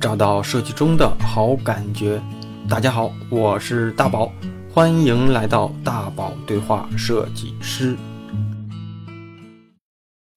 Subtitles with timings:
[0.00, 2.22] 找到设计中的好感觉。
[2.70, 4.32] 大家好，我是大宝，
[4.72, 7.98] 欢迎来到大宝对话设计师。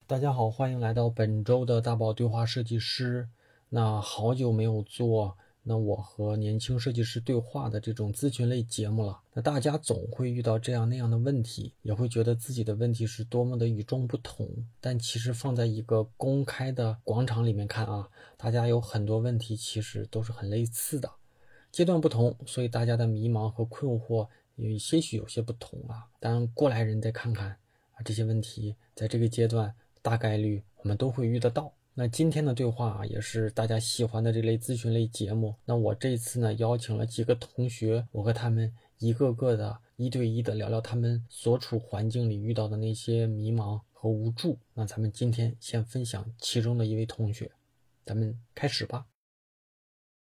[0.05, 3.29] 大家好，欢迎来到本周的大宝对话设计师。
[3.69, 5.37] 那好久没有做。
[5.65, 14.45] 那我和年轻设计师对话的这种咨询类节目了，那大家总会遇到这样那样的问题，也会觉得自己的问题是多么的与众不同。
[14.81, 21.09] 但其实放在一个公开的广场里面看啊，大家有很多问题其实都是很类似的，
[21.71, 26.07] 阶段不同，所以大家的迷茫和困惑有些许有些不同啊。
[26.19, 27.47] 但过来人再看看
[27.93, 31.71] 啊，这些问题在这个阶段大概率我们都会遇得到。
[31.95, 35.55] 那今天的对话啊，也是大家喜欢的这类咨询类节目。
[35.63, 44.57] 那我这次呢，邀请了几个同学，我和他们一个个的一对一的聊聊他们所处环境里遇到的那些迷茫和无助。
[44.73, 47.51] 那咱们今天先分享其中的一位同学，
[48.03, 49.05] 咱们开始吧。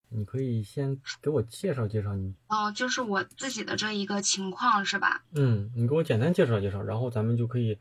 [0.08, 2.32] 你可以先给我介绍介绍你。
[2.46, 5.24] 哦，就是我自己的这一个情况是吧？
[5.32, 7.76] 嗯，你给我简单介绍介绍，然后咱们就可以。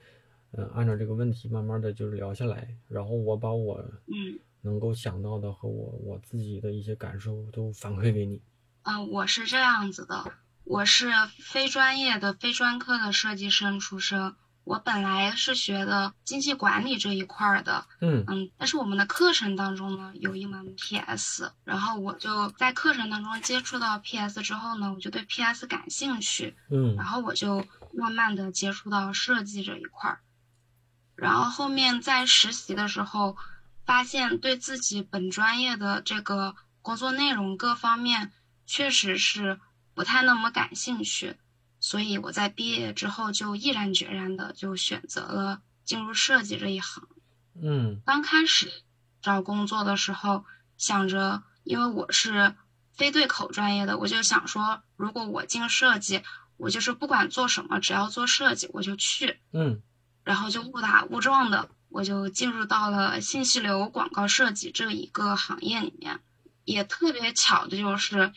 [0.57, 8.41] 嗯，按照这个问题慢慢的就是聊下来，然后我把我嗯能够想到的和我我自己的一些感受都反馈给你。
[8.83, 10.31] 嗯，我是这样子的，
[10.63, 30.19] 我是非专业的非专科的设计生出身，我本来是学的经济管理这一块的，嗯嗯，但是我们的课程当中呢有一门 PS，然后我就在课程当中接触到 PS 之后呢，我就对 PS 感兴趣，嗯，然后我就慢慢的接触到设计这一块儿。
[31.15, 33.37] 然后后面在实习的时候，
[33.85, 38.31] 发现对自己本专业的这个工作内容各方面
[38.65, 39.59] 确实是
[39.93, 41.37] 不太那么感兴趣，
[41.79, 47.07] 所以我在毕业之后就毅然决然的就选择了进入设计这一行。
[47.61, 48.83] 嗯，刚开始
[49.21, 50.43] 找工作的时候，
[50.77, 52.55] 想着因为我是
[52.91, 56.21] 非对口专业的，我就想说，如果我进设计，
[56.57, 59.39] 我就是不管做什么，只要做设计我就去。
[59.53, 59.81] 嗯。
[60.25, 66.19] 然后就误打误撞的，我就进入到了信息流广告设计这一个行业里面。
[66.65, 68.33] 也特别巧的就是，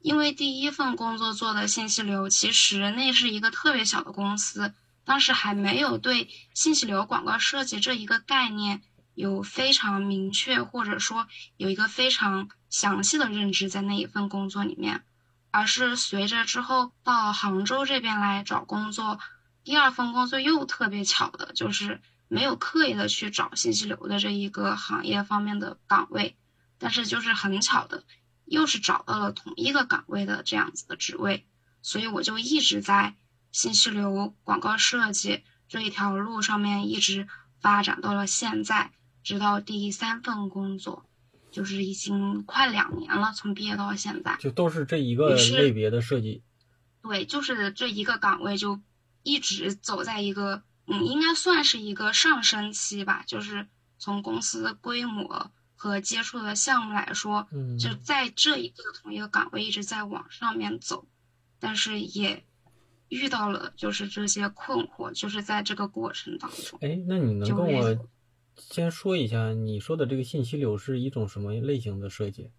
[0.00, 4.72] 因为第一份工作做的信息流，其实那是一个特别小的公司，
[5.04, 8.82] 当时还没有对信息流广告设计这一个概念
[9.14, 11.26] 有非常明确，或者说
[11.56, 15.02] 有一个非常详细的认知在那一份工作里面，
[15.50, 19.18] 而是随着之后到杭州这边来找工作。
[19.64, 26.36] 第二份工作又特别巧的，就是没有刻意的去找信息流的这一个行业方面的岗位，
[26.78, 28.02] 但是就是很巧的，
[28.44, 31.46] 又是找到了同一个岗位的这样子的职位，
[31.80, 33.14] 所以我就一直在
[33.52, 37.28] 信息流广告设计这一条路上面一直
[37.60, 38.90] 发展到了现在，
[39.22, 41.04] 直到第三份工作，
[41.52, 46.42] 就是已经快两年了，从毕业到现在，就都是这一个类别的设计，
[47.02, 48.80] 对，就是这一个岗位就。
[49.22, 53.24] 一直走在一个，嗯，应该算是一个上升期吧。
[53.26, 53.66] 就是
[53.98, 61.06] 从公司规模和接触的项目来说，嗯，就在这一个同一个岗位一直在往上面走，
[61.58, 62.44] 但是也
[63.08, 66.78] 遇到了就是这些困惑，就是在这个过程当中。
[66.80, 68.08] 哎，那你能跟我
[68.56, 72.50] 先说一下，你说的这个信息流是一种什么类型的设计？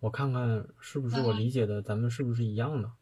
[0.00, 2.92] 我看看是不是我理解的，咱们是不是一样的？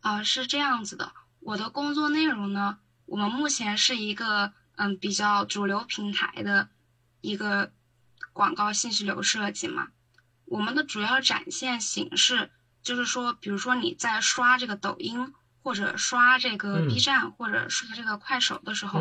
[0.00, 1.12] 啊，是这样子的。
[1.40, 6.68] 我的工作内容呢，我们目前是一个嗯比较主流平台的
[7.20, 7.72] 一个
[8.32, 9.88] 广告信息流设计嘛。
[10.44, 12.50] 我们的主要展现形式
[12.82, 19.00] 就是说，比如说你在刷这个抖音或者刷这个 B 站或者刷这个快手的时候，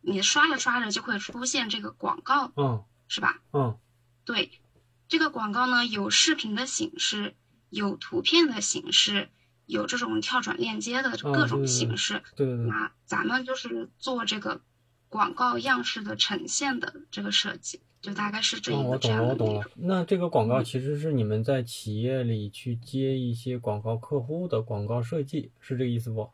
[0.00, 3.38] 你刷着刷着就会出现这个广告，嗯，是吧？
[3.52, 3.78] 嗯，
[4.24, 4.60] 对，
[5.08, 7.36] 这个广告呢有视频的形式，
[7.70, 9.30] 有图片的形式。
[9.66, 12.66] 有这种跳转链接的各种形式，对对对。
[12.66, 14.60] 那咱们就是做这个
[15.08, 19.28] 广告样式的呈现的这个设计，就大概是这一个这样的。
[19.28, 19.70] 我懂了，我懂了。
[19.74, 26.30] 那这个广告其实是你们在企业里去接一些广告客户的广告设计，是这个意思不？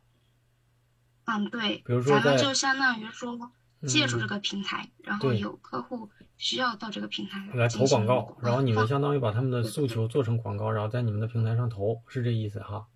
[1.25, 1.83] 嗯，对。
[1.87, 3.53] 比如说，咱们就相当于说
[3.87, 12.87] 借助这个平台，然后有客户需要到这个平台来投广告，然后你们相当于把他们的诉求做成广告，然后在你们的平台上投，是这意思哈？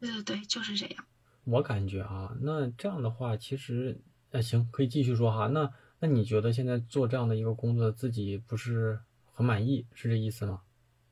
[0.00, 1.04] 对对对，就是这样。
[1.44, 4.00] 我感觉啊，那这样的话，其实，
[4.30, 5.46] 那行，可以继续说哈。
[5.46, 9.00] 那那你觉得现在做这样的一个工作，自己不是
[9.32, 10.62] 很满意，是这意思吗？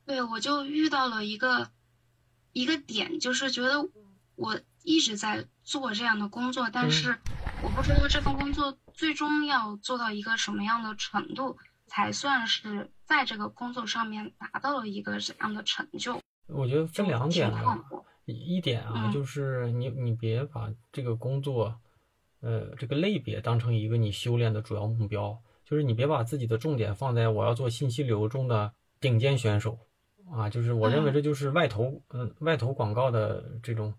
[0.06, 1.70] 对，我就遇到了一个
[2.52, 3.88] 一个点，就是觉得
[4.34, 7.18] 我一直在做这样的工作，但是
[7.62, 11.56] 我不知道这份工作最终要做到一个什么样的程度。
[11.90, 16.20] 才算是在这个工作上面达到了一个怎样的成就。
[16.46, 19.12] 我觉得分两点挺困惑一点啊，嗯。
[19.12, 21.74] 就是你你别把这个工作，
[22.40, 29.78] 呃，这个类别当成一个你修炼的主要目标，就是你别把自己的重点放在我要做信息流中的顶尖选手
[30.30, 31.14] 啊，就是我认为嗯。
[31.14, 33.94] 这就是外投，嗯、外投广告的这种，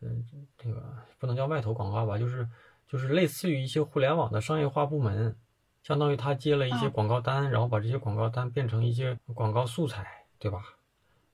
[0.00, 0.24] 嗯、
[0.56, 0.82] 这个
[1.18, 2.48] 不能叫外投广告吧，就是
[2.88, 5.36] 就是类似于一些互联网的商业化部门，
[5.82, 6.90] 相当于他接了一些嗯。
[6.92, 10.06] 广告单，然后把这些广告单变成一些广告素材，
[10.38, 10.62] 对吧？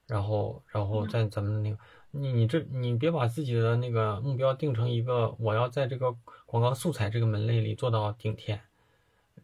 [0.06, 1.08] 然后，然后嗯。
[1.08, 1.78] 在咱们那个，
[2.14, 6.14] 你你这你别把自己的那个目标定成一个我要在这个
[6.44, 8.60] 广告素材这个门类里做到顶天，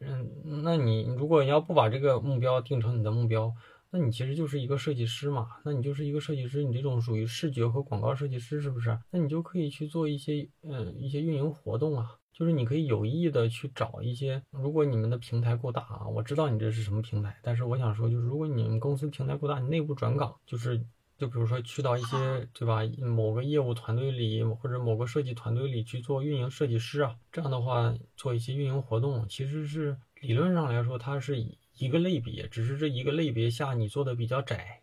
[0.00, 3.54] 嗯，那你如果要不把这个目标定成你的目标，
[3.90, 8.98] 那你其实就是一个设计师嘛，那你就是一个设计师，你这种属于视觉和广告设计师是不是？
[9.10, 20.84] 那你就可以去做一些嗯一些运营活动啊，就是你可以有意的去找一些，如果你们的平台够大啊，我知道你这是什么平台，但是我想说就是如果你们公司平台够大，你内部转岗就是。
[21.18, 31.44] 就比如说去到一些对吧，某个业务团队里或者某个设计团队里去做运营设计师啊，这样的话做一些运营活动，其实是理论上来说它是
[31.76, 34.80] 一个类别，只是这一个类别下你做的比较窄，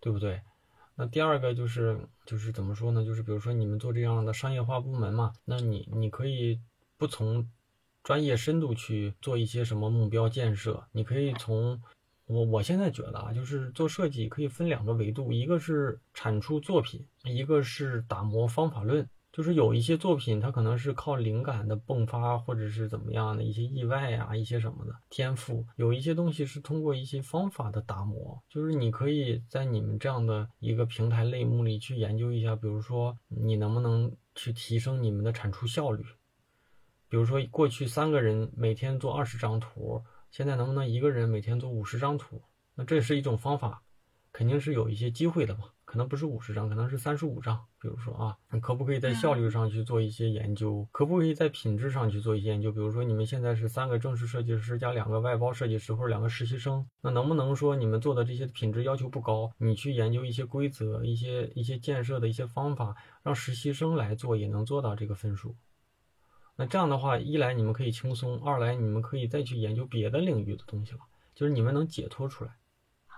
[0.00, 0.42] 对不对？
[0.96, 3.04] 那第二个就是就是怎么说呢？
[3.04, 6.60] 就是比如说你们做这样的商业化部门嘛，那你你可以
[6.96, 7.48] 不从
[8.02, 11.80] 专业深度去做一些什么目标建设，你可以从
[12.26, 19.08] 我我现在觉得啊，就是做设计可以分两个维度，一个是产出作品，一个是打磨方法论。
[19.30, 25.66] 就是有一些作品，它可能是靠灵感的迸发，或者是怎么样的一些意外啊，一些什么的天赋。
[25.74, 36.04] 有一些东西是通过一些方法的打磨，就是你可以在你们这样的一个平台类目里去研究一下，比如说你能不能去提升你们的产出效率。
[37.08, 40.00] 比如说过去三个人每天做二十张图，
[40.36, 42.42] 现在能不能一个人每天做五十张图？
[42.74, 43.84] 那这是一种方法，
[44.32, 45.66] 肯定是有一些机会的嘛。
[45.84, 47.56] 可能不是五十张，可能是三十五张。
[47.80, 50.88] 比如说啊，可不可以在效率上去做一些研究？
[50.90, 52.72] 可不可以在品质上去做一些研究？
[52.72, 65.54] 比如说你们现在是三个正式设计师加两个外包设计师或者两个实习生，那能不能说你们做的这些品质要求不高，你去研究一些规则、一些一些建设的一些方法，让实习生来做也能做到这个分数？
[66.56, 71.00] 那这样的话，一来你们可以轻松，二来你们可以再去研究别的领域的东西了，
[71.34, 72.52] 就是你们能解脱出来。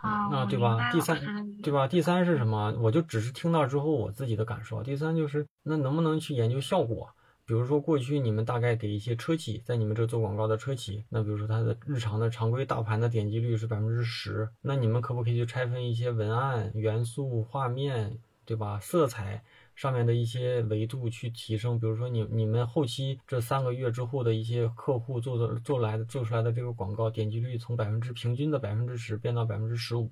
[0.02, 1.18] 啊，那对吧第三
[1.62, 1.88] 对吧？
[1.88, 2.74] 第三是什么？
[2.80, 4.82] 我就只是听到之后我自己的感受。
[4.82, 7.08] 第三就是那能不能去研究效果？
[7.46, 18.80] 比如说过去你们大概给一些车企，在你们这做广告的车企，那比如说它的日常的常规大盘的点击率是百分之十，那你们可不可以去拆分一些文案、元素、画面，对吧？
[18.80, 19.44] 色彩
[19.76, 21.78] 上面的一些维度去提升？
[21.78, 30.11] 比如说你你们后期这三个月之后的一些客户做的做来的做出来的这个广告点击率从百分之平均的百分之十变到百分之十五。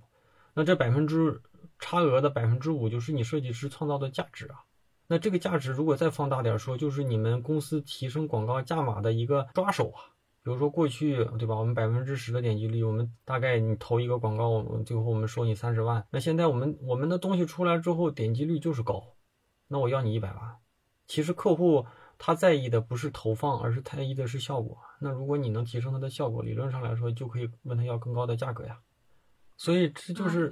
[0.55, 1.40] 那这百分之
[1.81, 4.62] 差额的百分之五就是你设计师创造的价值啊。
[5.06, 10.12] 那这个价值如果再放大点说，就是你们公司提升广告价码的一个抓手啊。
[10.43, 16.05] 比如说过去对吧，我们百分之十的点击率，我们大概你投一个广告，我们最后我们收你三十万。
[16.10, 19.02] 那现在我们我们的东西出来之后，点击率就是高，
[19.69, 20.56] 那我要你一百万。
[21.06, 21.87] 其实客户
[22.19, 24.78] 他在意的不是投放，而是在意的是效果。
[25.00, 28.78] 那如果你能提升他的效果，理论上来说就可以问他要更高的价格呀。
[29.56, 30.50] 所以这就是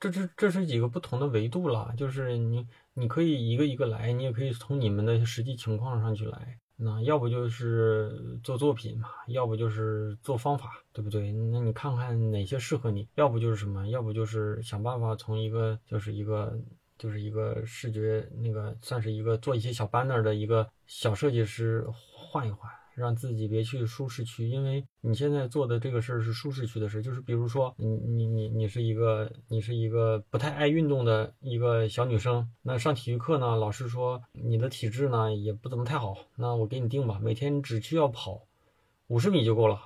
[0.00, 6.58] 这这这是几个不同的维度了，就是你你可以一个一个来，你也可以从你们的实际情况上去来。
[6.82, 11.30] 那要不就是做作品嘛，要不就是做方法，对不对？
[11.30, 16.58] 那你看看哪些适合你，要不就是什么，要不就是想办法从一个就是一个
[17.00, 22.70] 就是一个视觉那个算是一个做一些小 banner 的一个小设计师换一换。
[22.96, 38.42] 让自己别去舒适区，因为你现在做的这个事儿是舒适区的事，就是比如说你你你你是一个你是一个不太爱运动的一个小女生，那上体育课呢，老师说你的体质呢也不怎么太好，那我给你定吧，每天只需要跑
[39.06, 39.80] 五十米就够了，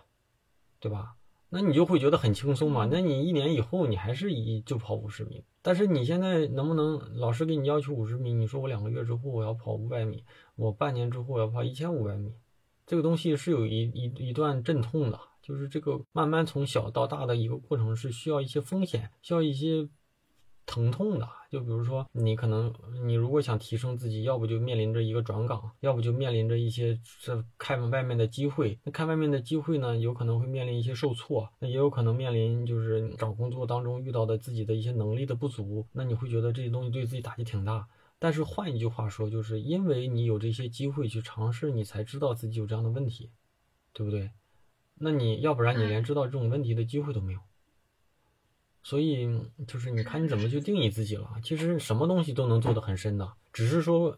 [0.80, 1.14] 对吧？
[1.48, 2.88] 那你就会觉得很轻松嘛。
[2.90, 10.24] 那你一年以后你还是一就跑五十米，但是你现在能不能老师给你要求五十米，你说我两个月之后我要跑五百米，
[10.56, 12.32] 我半年之后我要跑一千五百米。
[12.86, 19.88] 这个东西是有一一一段阵痛的，就是这个慢慢从小到大的一个过程是需要一些风险，需要一些
[20.66, 21.28] 疼痛的。
[21.50, 22.72] 就比如说，你可能
[23.04, 28.76] 你如果想提升自己，要不就面临着一个转岗，要不就面临着一些这看外面的机会。
[28.82, 35.86] 那看外面的机会呢，有可能会面临一些受挫，那也有可能面临就是找工作当中遇到的自己的一些能力的不足。
[35.92, 37.86] 那你会觉得这些东西对自己打击挺大。
[38.18, 43.30] 但是换一句话说，就是因为你有这些机会去尝试，你才知道自己有这样的问题，
[43.92, 44.30] 对不对？
[44.96, 47.38] 那你要不然你连知道这种问题的机会都没有。
[48.84, 49.28] 所以
[49.66, 51.28] 就是你看你怎么去定义自己了。
[51.42, 54.16] 其实什么东西都能做得很深的，只是说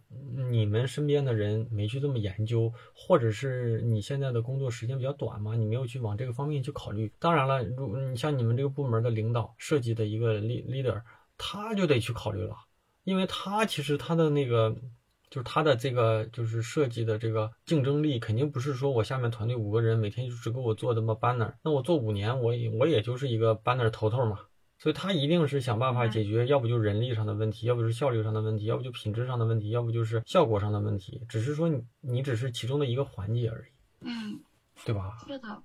[0.50, 7.10] 你们身边的人没去这么研究，或者是你现在的工作时间比较短嘛，你没有去往这个方面去考虑。
[7.18, 11.00] 当然了，如你像你们这个部门的领导、设计的一个 leader，
[11.38, 12.56] 他就得去考虑了，
[13.04, 14.76] 因为他其实他的那个。
[15.28, 24.38] 就是他的这个就是设计的这个竞争力，肯定不是说我下面团队五个人每天就只给我做这么 banner，那我做五年，我也我也就是一个 banner 头头嘛。
[24.78, 31.24] 所以他一定是想办法解决，要不就人力上的问题，要不就是效率上的问题，要不就品质上的问题，要不就是效果上的问题。
[31.28, 34.38] 只是说你你只是其中的一个环节而已，嗯，
[34.84, 35.16] 对吧？
[35.26, 35.62] 是的，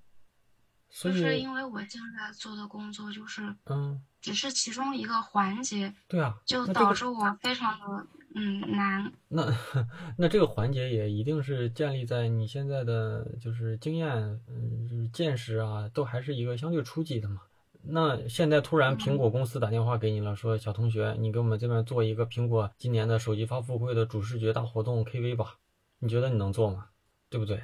[0.90, 9.12] 所就是以，因为我现在做的工作就是嗯，只是其中一个环节，对啊，就导致我非常的嗯难。
[9.28, 9.46] 那
[10.18, 14.10] 那这个环节也一定是建立在你现在的就是经验，
[14.48, 17.42] 嗯，就是见识啊，都还是一个相对初级的嘛。
[17.84, 25.58] 那现在突然苹果公司打电话给你了，说小同学，你给我们这边做一个苹果今年的手机发布会的主视觉大活动 KV 吧，
[26.00, 26.88] 你觉得你能做吗？
[27.30, 27.62] 对不对？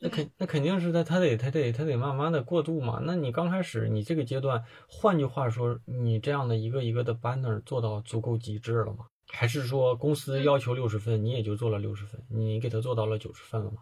[0.00, 3.00] 那肯那肯定是他他得他得他得慢慢的过渡嘛。
[3.02, 9.06] 那你刚开始你这个阶段，换句话说，你这样的一个一个的 banner 做到足够极致了吗？
[9.30, 13.78] 还是说公司要求六十分，你也就做了六十分，你给他做到了九十分了吗？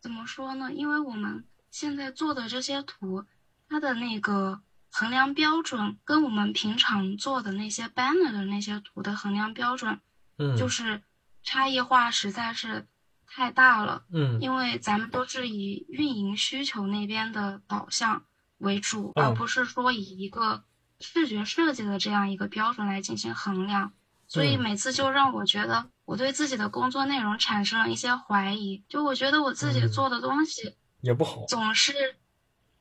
[0.00, 0.70] 怎么说呢？
[0.72, 3.24] 因为我们现在做的这些图，
[3.68, 9.98] 它的那个衡量标准跟我们平常做的那些 banner 的那些图的衡量标准，
[10.38, 11.02] 嗯，就是
[11.42, 12.86] 差异化实在是
[13.26, 14.04] 太大了。
[14.12, 18.24] 嗯因为咱们都是以运营需求那边的导向
[18.58, 20.64] 为主，嗯而不是说以一个
[21.00, 23.92] 视觉设计的这样一个标准来进行衡量。
[24.26, 31.44] 所以嗯每次就让我觉得我对自己的工作内容产生了一些怀疑，就我觉得我自己嗯做的东西也不好。
[31.46, 32.16] 总是，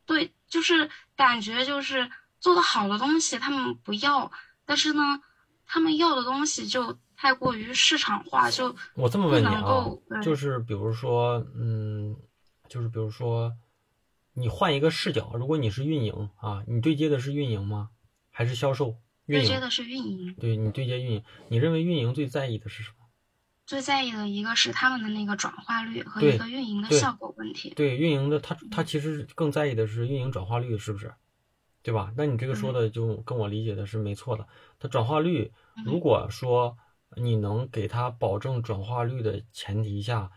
[0.05, 4.31] 对，就是感觉就是做的好的东西他们不要，
[4.65, 5.21] 但是呢，
[5.65, 12.15] 他们要的东西就太过于市场化，就我这么问你啊够，就是比如说，嗯，
[12.69, 13.53] 就是比如说，
[14.33, 17.89] 你换一个视角，如果你是运营啊，你对接的是运营吗？
[18.29, 18.97] 还是销售？
[19.25, 19.47] 运营？
[19.47, 20.35] 对接的是运营。
[20.35, 23.06] 对你对接运营，你认为运营最在意的是什么？
[23.67, 27.74] 最在意的一个是他们的那个转化率和一个运营的效果问题。
[27.75, 31.13] 对运营的，他他其实更在意的是运营转化率，是不是？
[31.83, 32.12] 对吧？
[32.17, 34.47] 那你这个说的就跟我理解的是没错的。
[34.79, 35.51] 它转化率，
[35.86, 36.77] 如果说
[37.15, 40.31] 你能给他保证转化率的前提下，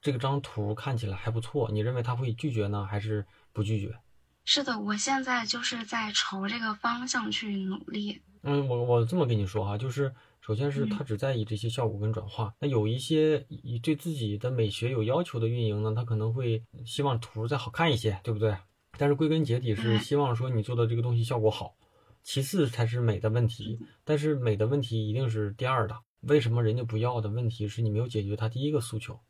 [0.00, 3.96] 这个张图看起来还不错，你认为他会拒绝呢，还是不拒绝？
[4.44, 8.22] 是的，我现在就是在朝这个方向去努力。
[8.42, 12.54] 嗯，我我这么跟你说哈，就是首先是嗯他只在意这些效果跟转化。
[12.58, 18.56] 那有一些以对自己的美学有要求的运营呢，他可能会希望图再好看一些，对不对？
[18.98, 21.74] 但是归根结底是嗯希望说你做的这个东西效果好，
[22.22, 23.78] 其次才是美的问题。
[24.04, 25.96] 但是美的问题一定是第二的。
[26.20, 29.20] 为什么人家不要的问题是你没有解决他第一个诉求，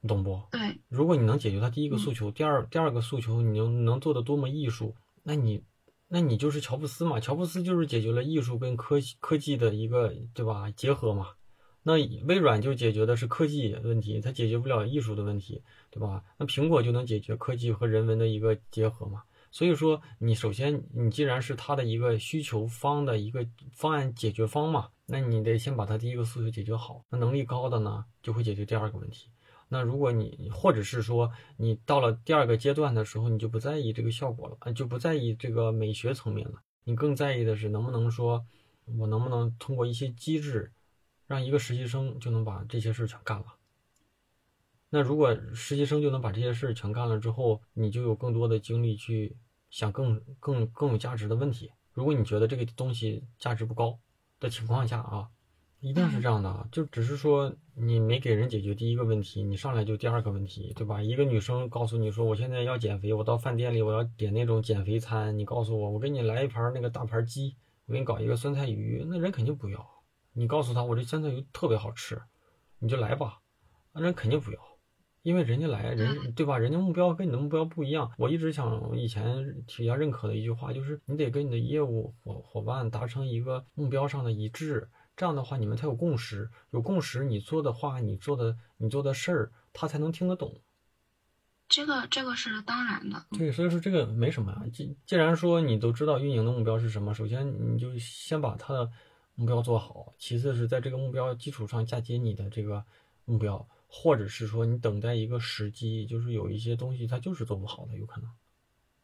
[0.00, 0.42] 你懂不？
[0.52, 5.64] 对，如果你能解决他第一个诉嗯求，第二第二个诉求你能能做的多么艺术，那你
[6.08, 7.20] 那你就是乔布斯嘛？
[7.20, 11.28] 乔布斯就是解决了艺术跟科科技的一个对吧结合嘛？
[11.82, 11.92] 那
[12.24, 16.22] 微软就解决的是科技问题，它解决不了艺术的问题，对吧？
[16.36, 19.22] 那苹果就能解决科技和人文的一个结合嘛？
[19.50, 27.02] 所以说，你首先你既然是他的一个需求方的一个方案解决方嘛，那你得先把他第一个诉求解决好。
[27.08, 29.28] 那能力高的呢，就会解决第二个问题。
[29.68, 38.46] 那如果你或者是说你到了第二个阶段的时候，你就不在意这个效果了，呃就不在意这个美学层面了，你更在意的是能不能说，
[38.98, 40.72] 我能不能通过一些机制，
[41.26, 43.46] 让一个实习生就能把这些事儿全干了。
[44.90, 49.36] 那如果实习生就能把这些事儿全干了之后，你就有更多的精力去
[49.68, 51.70] 想更更更有价值的问题。
[51.92, 53.98] 如果你觉得这个东西价值不高
[54.40, 55.28] 的情况下啊，
[55.80, 61.00] 一定是这样的啊，就只是说你没给人解决第一个问题，你上来就第二个问题，对吧？
[61.00, 67.54] 一个女生告诉你说我现在要减肥，我到饭店里我要点那种减肥餐，你告诉我我给你来一盘那个大盘鸡，
[67.86, 69.88] 我给你搞一个酸菜鱼，那人肯定不要。
[70.32, 72.20] 你告诉他我这酸菜鱼特别好吃，
[72.80, 73.38] 你就来吧，
[73.92, 74.58] 那人肯定不要。
[75.22, 76.58] 因为人家来，人对吧？
[76.58, 78.10] 人家目标跟你的目标不一样。
[78.16, 84.88] 我一直想以前比较认可的一句话就是，你得跟你的业务伙伙伴达成一个目标上的一致，
[85.18, 86.48] 这样的话你们才有共识。
[86.70, 90.58] 有共识，你做的话，你做的你做的事儿，他才能听得懂。
[91.68, 93.26] 这个这个是当然的。
[93.32, 94.62] 对，所以说这个没什么呀。
[94.72, 98.90] 既既然说你都知道运营的目标是什么，首先你就先把他的
[99.34, 102.84] 目标做好，其次是在这个目标基础上嫁接你的这个
[103.24, 103.68] 目标。
[103.90, 108.30] 或者是说你等待一个时机，就是有一些东西它就是做不好的，有可能。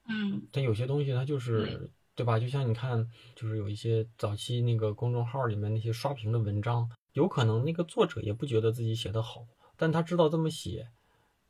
[0.06, 2.38] 嗯，但有些东西它就是对吧？
[2.38, 10.88] 就像你看，就是有一些早期那个公众号里面那些刷屏的文章，有可能那个作者也不觉得自己写的好，但他知道这么写，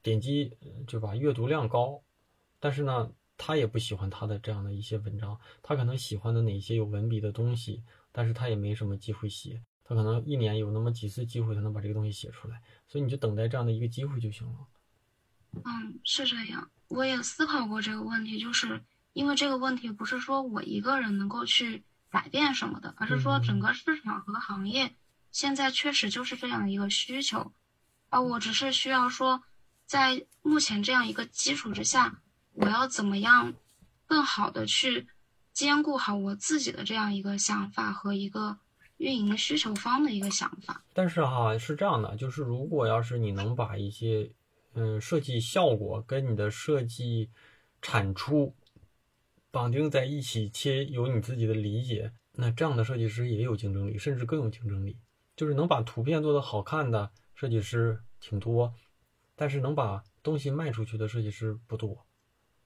[0.02, 1.14] 点击呃对吧？
[1.14, 2.02] 阅读量高，
[2.59, 14.54] 但是呢，他也不喜欢他的这样的一些文章，他可能喜欢的哪些有文笔的东西，但是他也没什么机会写，他可能一年有那么几次机会才能把这个东西写出来，所以你就等待这样的一个机会就行了。
[15.52, 16.71] 嗯，是这样。
[16.88, 18.80] 我也思考过这个问题，就是
[19.14, 24.94] 因为这个问题不是说我一个人能够去改变什么的，而是说整个市场和行业
[25.30, 27.52] 现在确实就是这样一个需求，
[28.11, 29.42] 而我只是需要说，
[29.87, 32.21] 在目前这样一个基础之下，
[32.52, 33.54] 我要怎么样
[34.06, 35.09] 更好的去
[35.52, 38.59] 兼顾好我自己的这样一个想法和一个
[38.97, 40.85] 运营需求方的一个想法。
[40.92, 44.30] 但是哈，是这样的，就是如果要是你能把一些
[44.75, 47.30] 嗯设计效果跟你的设计
[47.83, 48.54] 产出
[49.54, 54.99] 绑定在一起，且有你自己的理解，那这样的设计师也有竞争力，甚至更有竞争力。
[55.37, 58.75] 就是能把图片做得好看的设计师挺多，
[59.37, 62.04] 但是能把东西卖出去的设计师不多。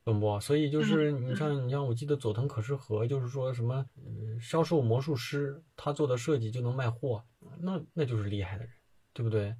[0.03, 0.41] 懂不？
[0.41, 7.23] 所以就是你像你像，我记得佐藤可士和就是说什么，呃，销售魔术师他做的设计就能卖货，
[7.61, 8.73] 那那就是厉害的人，
[9.13, 9.55] 对不对？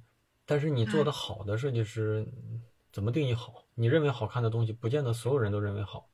[0.47, 2.27] 但是你做的好的设计师，
[2.91, 3.65] 怎么定义好？
[3.75, 6.09] 你认为好看的东西，不见得所有人都认为好。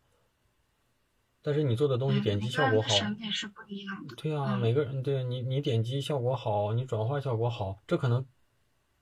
[1.45, 4.15] 但是你做的东西点击效果好，审美是不一样的。
[4.15, 8.25] 对啊，嗯每个人对你你点击效果好，你转化效果好，这可能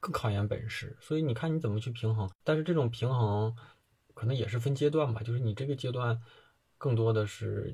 [0.01, 0.97] 更考验本事。
[0.99, 2.29] 所以你看你怎么去平衡。
[2.43, 3.55] 但是这种平衡
[4.13, 6.21] 可能也是分阶段吧，就是你这个阶段
[6.77, 7.73] 更多的是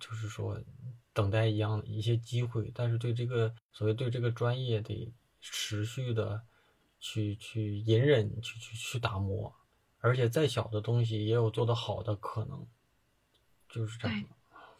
[0.00, 0.58] 就是说
[1.12, 6.40] 等待一样的一些机会，但是对这个所谓对这个专业得持续的
[6.98, 9.54] 去去隐忍，去去去打磨，
[9.98, 12.66] 而且再小的东西也有做得好的可能，
[13.70, 14.28] 就是这样的。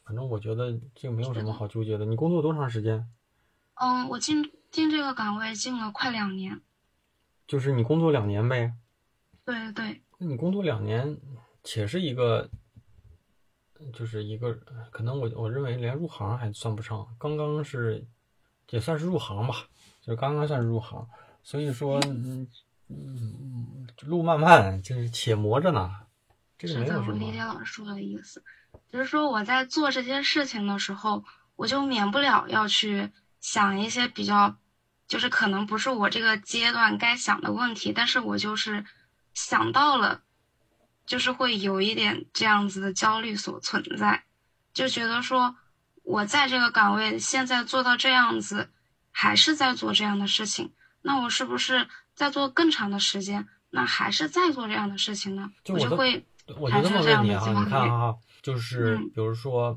[0.04, 2.04] 反正我觉得这个没有什么好纠结的。
[2.04, 3.08] 你工作多长时间？
[3.75, 6.60] 嗯，我进进这个岗位进了快两年。
[7.47, 8.75] 就是你工作两年呗。
[9.45, 11.19] 对对对，那你工作两年，
[11.64, 12.49] 且是一个，
[13.93, 14.54] 就是一个，
[14.91, 18.06] 可能我我认为连入行还算不上，刚刚是，
[18.69, 19.67] 也算是入行吧，
[20.00, 21.04] 就刚刚算是入行。
[21.43, 22.47] 所以说，嗯
[22.88, 25.91] 嗯，路漫漫，就是且磨着呢，
[26.58, 27.43] 这个没有什我理解。
[27.43, 28.45] 老师说的意思，
[28.91, 31.25] 只是说我在做这些事情的时候，
[31.56, 34.56] 我就免不了要去想一些比较，
[35.06, 38.85] 就是可能不是我这个阶段该想的问题，但是我就是
[39.35, 40.23] 想到了，
[41.06, 44.25] 就是会有一点这样子的焦虑所存在，
[44.73, 45.56] 就觉得说
[46.02, 48.71] 我在这个岗位现在做到这样子，
[49.11, 53.47] 还是在做这样的事情，那我是不是在做更长的时间？
[53.73, 55.49] 那还是在做这样的事情呢？
[55.63, 56.26] 就我我就会
[56.59, 59.74] 我就这么问你啊，你看啊，啊，就是嗯比如说，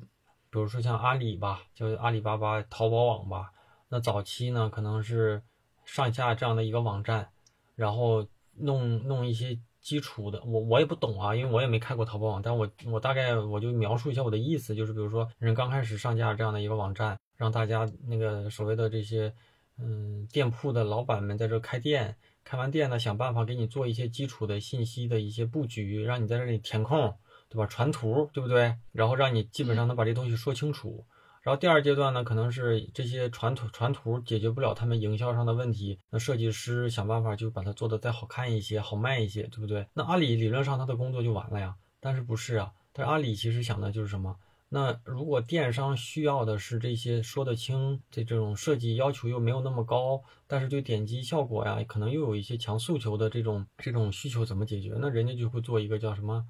[0.50, 3.52] 比如说像阿里吧，就是阿里巴巴、淘宝网吧，
[3.90, 5.42] 那早期呢可能是
[5.86, 7.30] 上下这样的一个网站，
[7.76, 19.34] 然后弄弄一些基础的，我我也不懂啊，因为我也没开过淘宝网，但我我大概我就描述一下我的意思，就是比如说人刚开始上架这样的一个网站，让大家那个所谓的这些
[19.78, 22.16] 嗯店铺的老板们在这开店。
[22.46, 27.18] 开完店呢，想办法给你做一些基础的信息的一些布局，让你在这里填空，
[27.54, 27.68] 对吧？
[27.68, 28.76] 传图，对不对？
[28.92, 31.06] 然后让你基本上能把这东西说清楚。
[31.44, 39.86] 然后第二阶段呢，可能是这些传图传图解决不了他们营销上的问题，那设计师想办法就把它做的再好看一些，好卖一些，对不对？
[39.94, 42.72] 那阿里理论上他的工作就完了呀，但是不是啊？
[42.92, 44.36] 但是阿里其实想的就是什么？
[44.70, 54.96] 那如果电商需要的是这些说得清的这种设计要求又没有那么高，但是对点击效果呀，可能又有一些强诉求的这种这种需求怎么解决？
[55.00, 56.44] 那人家就会做一个叫什么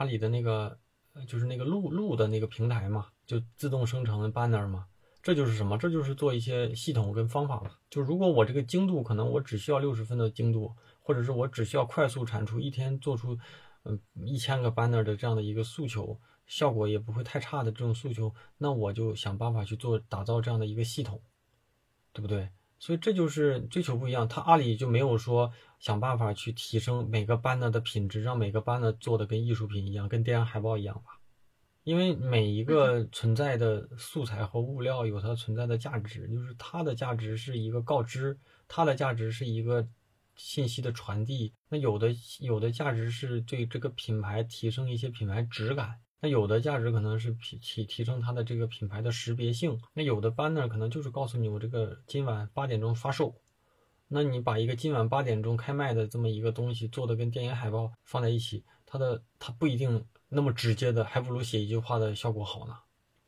[0.00, 0.78] 阿里的那个，
[1.28, 4.86] 就是那个录录的那个平台嘛，就自动生成的 banner 嘛。
[5.22, 5.76] 这就是什么？
[5.76, 7.72] 这就是做一些系统跟方法嘛。
[7.90, 13.38] 就如果我这个精度可能我只需要六十分的精度，或者是我只需要快速产出，一天做出
[13.82, 16.18] 嗯一千个 banner 的这样的一个诉求。
[16.46, 21.20] 效果也不会太差的这种诉求，那我就想办法去做打造这样的一个系统，
[22.14, 22.48] 对不对？
[22.80, 24.26] 所以这就是追求不一样。
[24.26, 31.20] 他阿里就没有说想办法去提升每个 banner 的品质，让每个 banner 做的跟艺术品一样，跟电影海报一样吧。
[31.84, 39.86] 因为每一个存在的素材和物料有它存在的价值，就是它的价值是一个告知，它的价值是一个
[40.36, 41.52] 信息的传递。
[41.68, 46.00] 那有的有的价值是对这个品牌提升一些品牌质感。
[46.20, 53.34] 那有的价值可能是提提提升它的这个品牌的识别性，那有的 banner 可能就是告诉你我这个今晚八点钟发售，
[54.08, 62.76] 那你把一个今晚八点钟开卖的这么一个东西做的跟电影海报放在一起，它的它不一定那么直接的，还不如写一句话的效果好呢。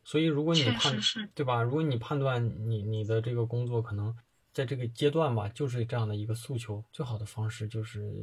[0.03, 0.95] 所以如果你判，
[1.33, 1.63] 对吧？
[1.63, 4.15] 如果你判断你你的这个工作可能
[4.53, 8.13] 在这个阶段吧，就是这样的一个诉求，最好的方式就是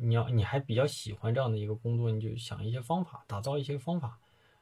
[0.00, 4.18] 你要你还比较喜欢这样的一个工作，你就想一些方法，打造一些方法，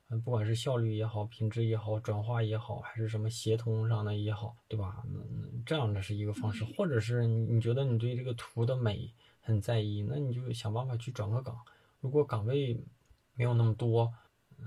[0.09, 5.03] 嗯，不管是效率也好，品质也好，转化也好，还是什么协同上的也好，对吧？
[5.07, 11.57] 那那这样的是一个方式，或者是你你觉得你对这个图的美很在意，那你就想办法去转个岗，
[12.01, 12.83] 如果岗位
[13.35, 14.13] 没有那么多。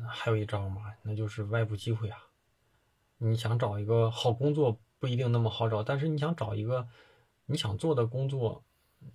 [0.09, 2.19] 还有一招嘛，那就是外部机会啊。
[3.17, 6.87] 你想找一个好工作不一定那么好找，但是你想找一个
[7.45, 8.63] 你想做的工作，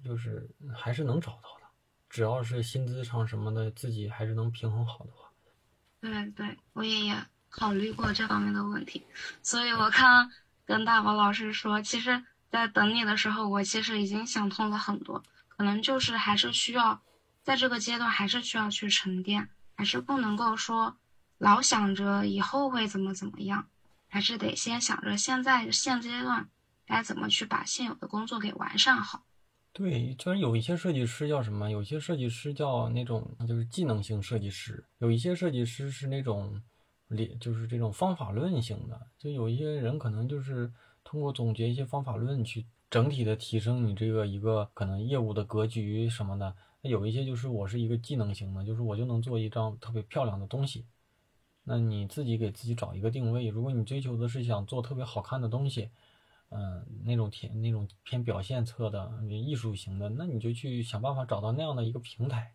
[0.05, 1.67] 就是还是能找到的。
[2.09, 5.31] 只要是薪资上什么的，自己还是能平衡好的话。
[6.01, 7.15] 对对，我也也
[7.49, 9.03] 考虑过这方面的问题，
[9.43, 10.31] 所以我看
[10.65, 17.01] 跟大宝老师说，其实，在等你的时候，我其实已经想通了很多，可能就是还是需要
[17.43, 19.49] 在这个阶段，还是需要去沉淀。
[19.75, 20.97] 还是不能够说
[21.39, 23.67] 老想着以后会怎么怎么样，
[24.13, 26.47] 还是得先想着现在现阶段
[26.85, 29.25] 该怎么去把现有的工作给完善好。
[29.73, 31.71] 对，就是有一些设计师叫什么？
[31.71, 36.61] 有些设计师叫那种就是技能型设计师，有一些设计师是那种
[37.09, 39.01] 理就是这种方法论型的。
[39.19, 40.71] 就有一些人可能就是
[41.03, 46.55] 通过总结一些方法论去整体的提升你这个一个可能业务的格局什么的。
[46.83, 50.85] 那有一些就是我是一个技能型的，就是我就能做一张特别漂亮的东西。
[51.65, 55.91] 那你自己给自己找一个定位，如果你追求的是想做特别好看的东西，
[56.51, 62.53] 嗯，那种偏那种偏表现侧的艺术型的，那你就去想办法找到那样的一个平台。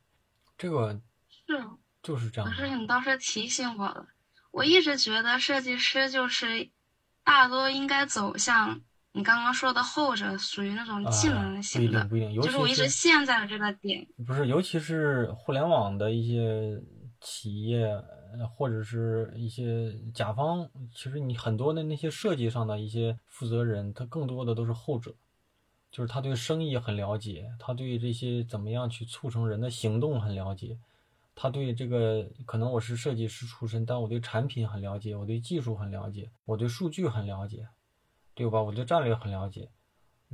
[0.57, 1.63] 这个是
[2.03, 2.49] 就是这样。
[2.49, 4.07] 可是你倒是提醒我了，
[4.51, 6.69] 我一直觉得设计师就是
[7.23, 8.81] 大多应该走向。
[9.13, 12.41] 你刚刚说的后者属于那种技能型的，不一定，不一定。
[12.41, 14.07] 就是我一直陷在了这个点。
[14.27, 16.79] 不是，尤其是互联网的一些
[17.19, 17.87] 企业，
[18.55, 25.13] 或者是一些甲方，其实你很多的那些设计上的一些负责人，他更多的都是后者，
[25.91, 30.77] 就是他对生意很了解，他对这些怎么样去促成人的行动很了解，
[31.35, 37.67] 他对这个可能我是设计师出身，但我对产品很了解，我对技术很了解，我对数据很了解。
[38.37, 38.61] 对吧？
[38.61, 39.67] 我对战略很了解，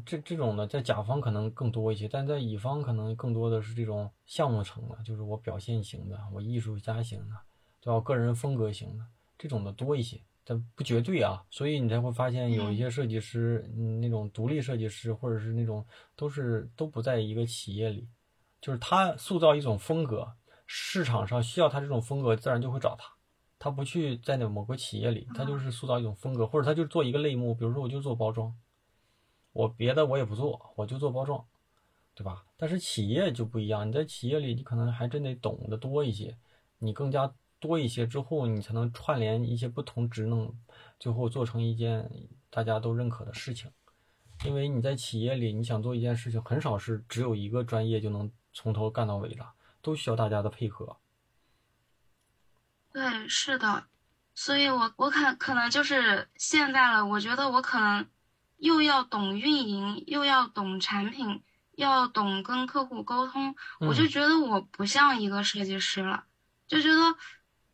[0.06, 7.36] 这这种呢，在甲方可能更多一些，但在乙方可能更多的是这种项目层的，就是我表现型的，我艺术家型的，
[7.84, 8.00] 对吧？
[8.00, 9.06] 个人风格型的
[9.38, 11.43] 这种的多一些，但不绝对啊。
[11.50, 18.08] 所以你才会发现有一些设计师，嗯，那种独立设计师，或者是那种都是都不在一个企业里，
[18.62, 20.34] 就是他塑造一种风格，
[20.65, 23.06] 市场上需要他这种风格，自然就会找他。
[23.60, 28.54] 他不去在那某个企业里，他就是塑造一种风格，或者他就做一个类目，比如说我就做包装，
[29.52, 31.46] 我别的我也不做，我就做包装，
[32.13, 32.43] 对吧？
[32.58, 36.38] 但是企业就不一样，你在企业里，你可能还真得懂得多一些，
[36.80, 40.54] 你更加多一些之后，你才能串联一些不同职能，
[40.99, 42.12] 最后做成一件
[42.49, 43.71] 大家都认可的事情。
[44.45, 49.47] 因为你在企业里，你想做一件事情，很少是只有一个专业就能从头干到尾的，
[49.82, 50.97] 都需要大家的配合。
[52.91, 53.86] 对，是的，
[54.36, 57.06] 所以我我可可能就是现在了。
[57.06, 58.06] 我觉得我可能
[58.58, 61.41] 又要懂运营，又要懂产品，
[61.76, 63.56] 要懂跟客户沟通。
[63.80, 66.26] 我就觉得我不像一个设计师了，
[66.67, 67.15] 就觉得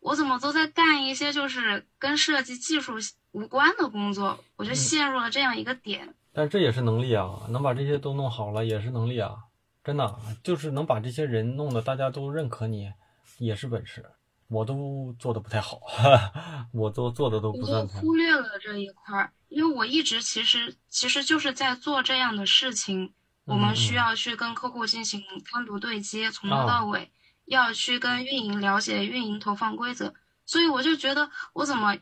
[0.00, 2.94] 我怎么都在干一些就是跟设计技术
[3.32, 6.14] 无关的工作，我就陷入了这样一个点。
[6.32, 9.36] 但这也是能力啊，能把这些都弄好了也是能力啊，
[9.84, 12.92] 真的就是能把这些人弄得大家都认可你，
[13.38, 14.04] 也是本事。
[14.48, 15.80] 我都做的不太好，
[16.74, 18.00] 我都做的都不算太。
[18.00, 23.12] 忽略了这一块儿，因为我一直其实其实就是在做这样的事情。
[23.46, 27.10] 我们需要去跟客户进行单独对接，从头到尾
[27.50, 30.14] 要去跟运营了解运营投放规则。
[30.46, 31.96] 所以我就觉得我怎么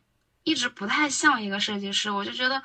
[0.44, 2.62] 一直不太像一个设计师，我就觉得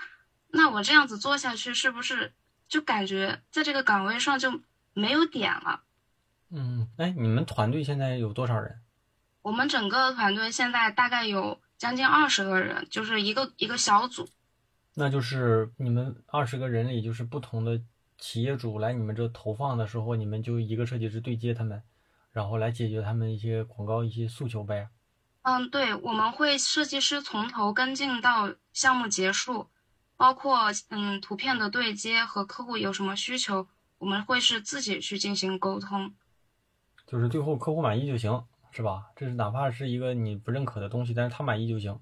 [0.50, 2.34] 那我这样子做下去是不是
[2.68, 4.62] 就感觉在这个岗位上就
[4.94, 5.82] 没有点了？
[6.50, 8.80] 嗯，哎，你们团队现在有多少人？
[9.42, 14.28] 我们整个团队现在大概有将近二十个人，就是一个一个小组。
[14.96, 17.82] 那就是你们二十个人里，就是不同的
[18.18, 21.82] 企业主来你们这投放的时候，你们就一个设计师对接他们，
[22.34, 24.90] 然后来解决他们一些广告一些诉求呗。
[25.44, 29.70] 嗯，对，我们会设计师从头跟进到项目结束，
[30.18, 33.70] 包括嗯图片的对接和客户有什么需求，
[34.00, 36.14] 我们会是自己去进行沟通。
[37.08, 38.44] 就是最后客户满意就行。
[38.76, 39.04] 是吧？
[39.16, 42.00] 这是哪怕是一个你不认可的东西，但是他满意就行。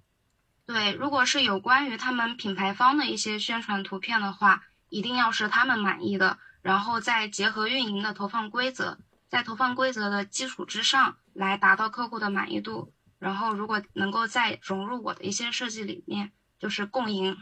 [0.66, 8.98] 对，如果是有关于他们品牌方的一些宣传图片的话，一定要是他们满意的，然后再结合运营的投放规则，
[9.32, 12.92] 在投放规则的基础之上来达到客户的满意度。
[13.18, 17.38] 然后如果能够再融入我的一些设计理念，就是共赢。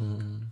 [0.00, 0.50] 嗯，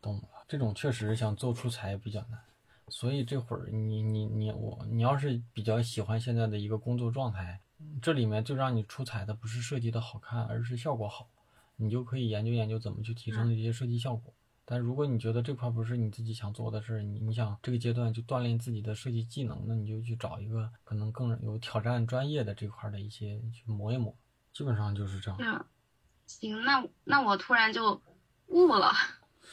[0.00, 0.22] 懂了。
[0.48, 2.40] 这种确实想做出彩比较难，
[2.88, 7.60] 所以这会儿你你你我你要是比较喜欢现在的一个工作状态，
[8.02, 11.28] 这里面最让你出彩的不是设计的好看，而是效果好，
[11.76, 14.34] 你就可以研究研究怎么去提升这些设计效果。
[14.70, 24.16] 但如果你觉得这块不是你自己想做的事儿，你你想这个阶段就锻炼自己的设计技能，那你就去找一个可能更有挑战、专业的这块的一些去磨一磨，
[24.52, 25.36] 基本上就是这样。
[25.40, 25.64] 嗯，
[26.24, 28.00] 行，那那我突然就
[28.46, 28.92] 悟了，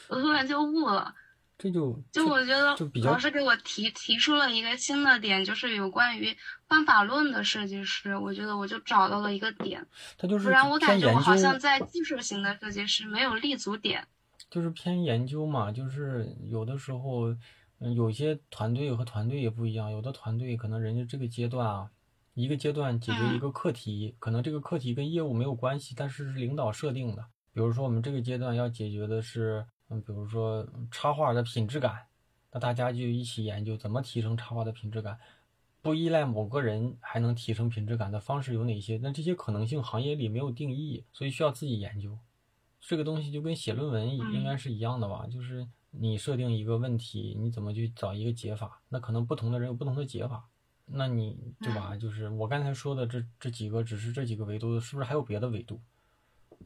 [0.06, 1.12] 我突然就悟了。
[1.58, 6.36] 这就就我觉得老师给我提提出了一个新的点，就是有关于
[6.68, 9.84] 方法论的设计师，我觉得我就找到了一个点。
[10.16, 14.06] 他就是不然我感觉我好像在技术型的设计师没有立足点。
[14.50, 17.34] 就是偏研究嘛，就是有的时候，
[17.80, 21.90] 嗯，有些团队和团队也不一样，有的团队可能人家这个阶段啊，
[22.34, 27.24] 一个阶段解决一个课题，可能这个课题跟业务没有关系，但是是领导设定的。
[27.52, 32.06] 比如说我们这个阶段要解决的是，嗯，比如说插画的品质感，
[32.52, 35.18] 那大家就一起研究怎么提升插画的品质感，
[35.82, 38.98] 不依赖某个人还能提升品质感的方式有哪些？
[39.02, 42.18] 那这些可能性行业里没有定义，所以需要自己研究。
[42.88, 45.26] 这个东西就跟写论文应该是一样的吧？
[45.30, 48.80] 就是你设定一个问题，你怎么去找一个解法？
[48.88, 50.48] 那可能不同的人有不同的解法，
[50.86, 51.94] 那你对吧？
[51.98, 55.78] 就是我刚才说的这这几个，只是这几个维度，是不是还有别的维度？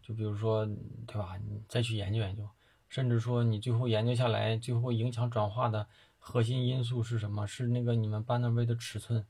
[0.00, 0.64] 就比如说，
[1.08, 1.36] 对吧？
[1.38, 2.48] 你再去研究研究，
[2.88, 5.88] 甚至说你最后研究下来，最后影响转化的
[6.20, 7.48] 核心因素是什么？
[7.48, 9.26] 是那个你们 banner 位的尺寸，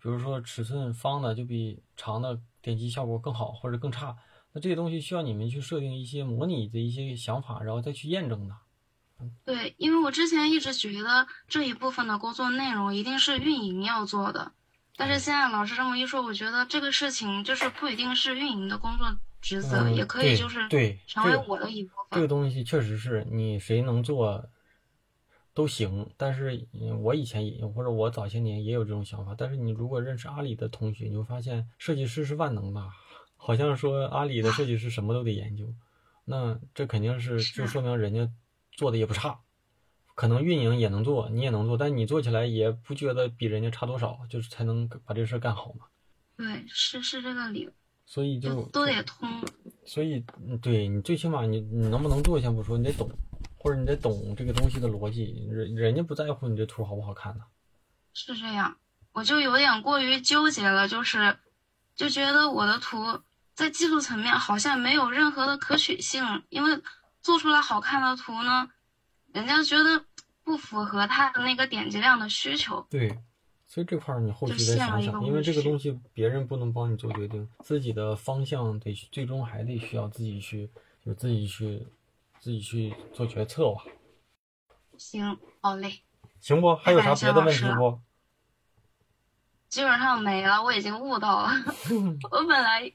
[0.00, 4.16] 比如说尺寸方的就比长的点击效果更好或者更差。
[4.58, 8.56] 那这些东西需要你们去设定一些模拟的一些想法，然后再去验证的。
[9.44, 14.50] 对，因为我之前一直觉得这一部分的工作内容一定是运营要做的，
[14.96, 22.28] 但是现在老师这么一说，我觉得这个事情就是不一定是运营的工作职责，嗯也可以就是对成为我的一部分这个分。
[22.28, 24.44] 东西确实是你谁能做
[25.54, 32.88] 都行，但是嗯我以前也或者我早些年也有这种想法，但是你如果认识阿里的同学，你会发现设计师是万能的，
[33.38, 35.72] 好像说阿里的设计师什么都得研究，
[36.26, 38.30] 那这肯定是是就说明人家
[38.72, 39.38] 做的也不差，
[40.14, 45.86] 可能运营也能做，你也能做，但你做起来也不觉得比人家差多少，就是才能把这事儿干好嘛。
[46.36, 47.70] 对，是是这个理，
[48.04, 49.26] 所以就都得通。
[49.86, 53.08] 所以，嗯对你最起码你你能不能做先不说，你得懂，
[53.56, 55.48] 或者你得懂这个东西的逻辑。
[55.50, 57.44] 人人家不在乎你这图好不好看呢。
[58.12, 58.76] 是这样，
[59.12, 61.38] 我就有点过于纠结了，就是
[61.94, 63.22] 就觉得我的图
[63.58, 66.80] 在技术层面好像没有任何的可取性，因为
[67.20, 68.70] 做出来好看的图呢，
[69.32, 70.04] 人家觉得
[70.44, 72.86] 不符合他的那个点击量的需求。
[72.88, 73.18] 对，
[73.66, 80.70] 所以这块儿你后续就得想想，因为这个东西别人不能帮你做决定，自己的方向得最终还得需要自己去，
[81.04, 81.84] 就自己去
[82.38, 83.82] 自己去做决策吧。
[84.96, 86.00] 行，好嘞，
[86.38, 86.76] 行不？
[86.76, 88.00] 还有啥别的问题不？
[89.68, 91.50] 基本上没了，我已经悟到了。
[92.30, 92.92] 我本来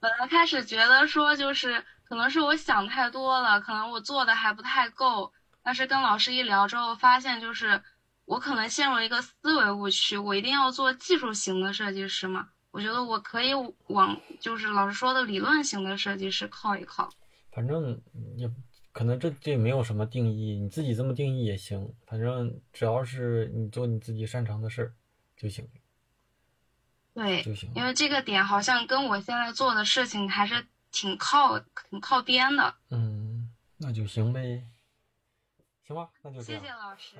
[0.00, 5.30] 本来开始觉得说就是可能是我想太多了，可能我做的还不太够，
[5.62, 7.80] 但是跟老师一聊之后，发现就是
[8.24, 12.48] 我可能陷入一个思维误区，我一定要做技术型的设计师嘛。
[12.70, 13.50] 我觉得我可以
[13.88, 17.10] 往就是老师说的理论型的设计师靠一靠。
[17.52, 18.00] 反正
[18.36, 18.48] 也
[18.92, 21.92] 可能这这没有什么定义，你自己这么定义也行。
[22.06, 24.94] 反正只要是你做你自己擅长的事儿
[25.36, 25.68] 就行
[27.12, 27.42] 对，
[27.74, 32.74] 因为这个点好像跟我现在做的事情还是挺靠挺靠边的。
[32.90, 34.64] 嗯，那就行呗。
[35.86, 36.60] 行吧，那就这谢。
[36.60, 37.16] 谢老师。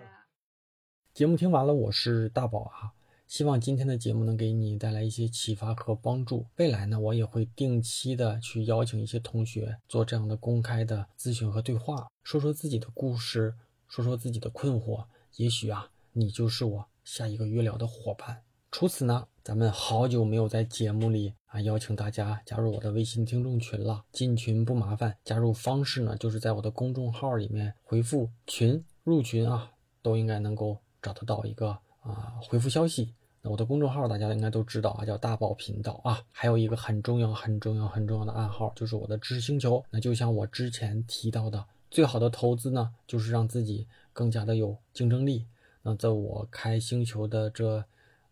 [1.12, 2.92] 节目听完了，我是大宝啊。
[3.26, 6.46] 希望今天的节目能给你带来一些启发和帮助。
[6.57, 13.55] 未来呢，我也会定期的去邀请一些同学做这样的公开的咨询和对话，说说自己的故事，
[13.88, 15.07] 说说自己的困惑。
[15.37, 18.42] 也许啊，你就是我下一个约聊的伙伴。
[18.70, 24.04] 除此呢，咱们好久没有在节目里啊邀请大家加入我的微信听众群了。
[24.12, 33.12] 进群不麻烦，加入方式呢就是在我的公众号里面回复“群”入群啊，都应该能够找得到一个啊回复消息。
[33.42, 36.22] 那我的公众号大家应该都知道啊，叫大宝频道啊。
[36.30, 39.85] 还有一个很重要、很重要、很重要的暗号，就是我的知识星球。
[39.90, 45.44] 那就像我之前提到的，最好的投资呢，就是让自己更加的有竞争力。
[45.83, 47.85] 那在我开星球的这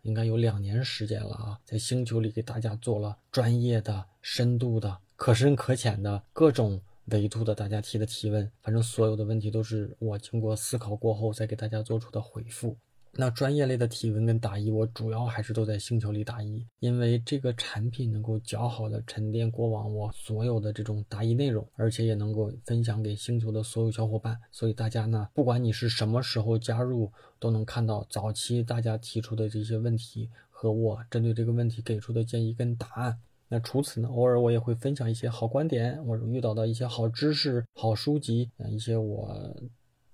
[0.08, 12.74] 应该有两年时间了啊，在星球里给大家做了专业的、深度的、可深可浅的各种维度的大家提的提问，反正所有的问题都是我经过思考过后再给大家做出的回复。
[13.12, 24.38] 那专业类的提问跟答疑，我主要还是都在星球里答疑，因为这个产品能够较好的沉淀过往我所有的这种答疑内容，而且也能够分享给星球的所有小伙伴。
[24.52, 33.18] 所以大家呢，不管你是什么时候加入，都能看到早期大家提出的这些问题和我针对这个问题给出的建议跟答案。
[33.48, 39.56] 那除此呢，偶尔我也会分享一些好观点，我遇到的一些好知识、好书籍，一些我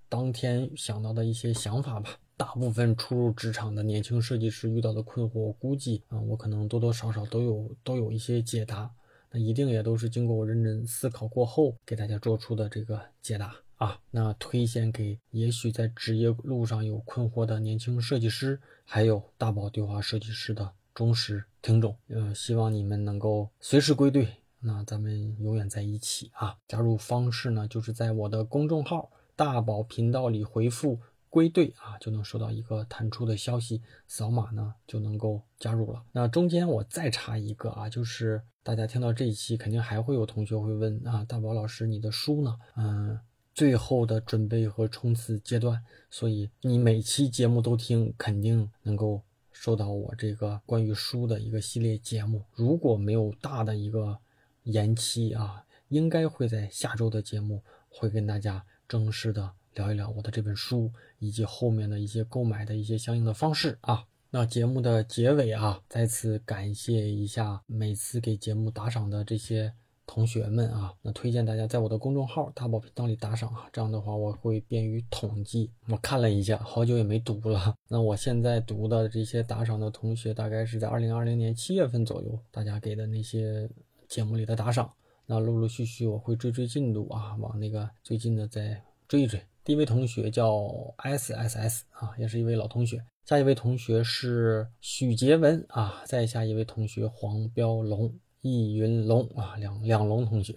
[0.09, 2.17] 当天想到的一些想法吧。
[2.37, 8.91] 大部分初入职场的年轻设计师遇到的困惑，我估计啊，我可能多多少少都有都有一些解答。
[9.31, 13.99] 那一定也都是经过我认真思考过后给大家做出的这个解答啊。
[14.11, 21.97] 那推荐给也许在职业路上有困惑的年轻设计师，还有大宝对话设计师的忠实听众。
[22.09, 24.29] 呃，希望你们能够随时归队，
[24.61, 26.57] 那咱们永远在一起啊。
[26.67, 30.99] 加入方式呢，就是在我的公众号大宝频道里回复。
[31.35, 36.01] 归队啊，就能收到一个弹出的消息，扫码呢就能够加入了。
[36.13, 42.57] 那中间我再插一个啊，就是大家听到这一期，肯定还会有同学会问啊，大宝老师，你的书呢？
[42.77, 43.19] 嗯，
[43.53, 49.21] 最后的准备和冲刺阶段，所以你每期节目都听，肯定能够
[49.51, 52.45] 收到我这个关于书的一个系列节目。
[52.53, 54.17] 如果没有大的一个
[54.63, 59.51] 延期啊，应该会在下周的节目会跟大家正式的。
[59.75, 60.89] 聊一聊我的这本书，
[61.25, 64.05] 以及后面的一些购买的一些相应的方式啊。
[64.31, 69.73] 那节目的结尾啊，再次感谢一下每次给节目打赏的这些
[70.07, 70.93] 同学们啊。
[71.03, 75.71] 那推荐大家在我的公众号大宝频道里打赏啊，这样的话我会便于统计。
[75.89, 77.77] 我看了一下，好久也没读了。
[77.87, 83.71] 那我现在读的这些打赏的同学，大概是在二零二零年七月份左右大家给的那些
[84.09, 84.93] 节目里的打赏。
[85.27, 89.41] 那陆陆续续我会追追进度啊，往那个最近的再追一追。
[89.65, 93.03] 第一位同学叫 S S S 啊，也是一位老同学。
[93.25, 100.55] 下一位同学是许杰文啊，再下一位同学黄标龙、易云龙啊，两两龙同学。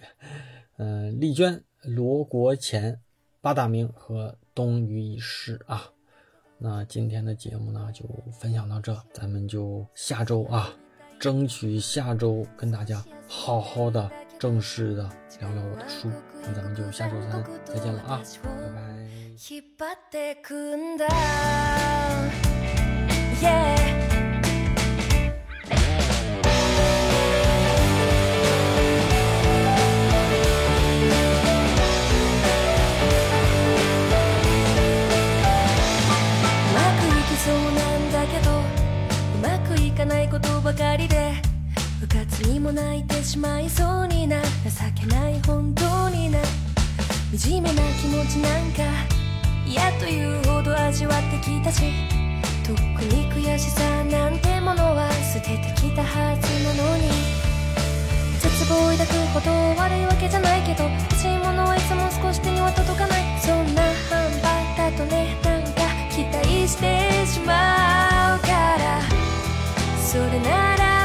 [0.76, 3.00] 嗯，丽娟、罗国前、
[3.40, 5.90] 八大名和东隅已逝啊。
[6.58, 10.70] 那今天的节目呢，就分享到这，咱们就下周啊，
[11.18, 16.09] 争取下周跟大家好好的、正式的聊聊我的书。
[16.41, 18.81] 那咱们就下周三再见了啊，拜拜。
[19.49, 21.07] 引っ張ってくんだ、
[23.41, 24.03] yeah
[39.95, 41.46] かないことばかりで
[42.00, 44.40] うかつにも泣いてしまいそうにな。
[44.40, 44.48] 情
[44.94, 46.38] けない本当にな
[47.36, 48.82] 惨めな気持ちなんか。
[49.66, 51.82] 嫌というほど味わってきたし。
[52.64, 52.80] とっく
[53.12, 57.08] に悔しさなんてものは捨ててきたはずなのに。
[58.38, 59.50] 絶望を抱くほど
[59.82, 63.40] 悪いわけじゃないけど欲しいものはいつも少し手には届かない。
[63.40, 65.82] そんな半端だとねなんか
[66.14, 69.02] 期待してしまうから。
[70.00, 70.97] それなら